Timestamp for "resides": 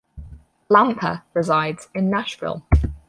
1.35-1.87